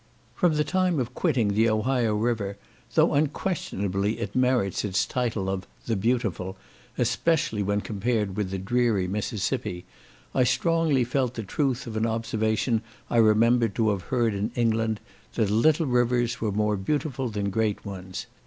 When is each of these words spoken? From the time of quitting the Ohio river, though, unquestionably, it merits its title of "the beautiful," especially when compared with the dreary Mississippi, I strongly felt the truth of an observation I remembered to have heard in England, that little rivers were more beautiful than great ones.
From 0.33 0.55
the 0.55 0.63
time 0.63 0.97
of 0.99 1.13
quitting 1.13 1.49
the 1.49 1.69
Ohio 1.69 2.15
river, 2.15 2.57
though, 2.95 3.13
unquestionably, 3.13 4.17
it 4.19 4.35
merits 4.35 4.83
its 4.83 5.05
title 5.05 5.47
of 5.47 5.67
"the 5.85 5.95
beautiful," 5.95 6.57
especially 6.97 7.61
when 7.61 7.81
compared 7.81 8.35
with 8.35 8.49
the 8.49 8.57
dreary 8.57 9.07
Mississippi, 9.07 9.85
I 10.33 10.43
strongly 10.43 11.03
felt 11.03 11.35
the 11.35 11.43
truth 11.43 11.85
of 11.85 11.95
an 11.95 12.07
observation 12.07 12.81
I 13.11 13.17
remembered 13.17 13.75
to 13.75 13.91
have 13.91 14.01
heard 14.05 14.33
in 14.33 14.49
England, 14.55 14.99
that 15.35 15.51
little 15.51 15.85
rivers 15.85 16.41
were 16.41 16.51
more 16.51 16.77
beautiful 16.77 17.29
than 17.29 17.51
great 17.51 17.85
ones. 17.85 18.25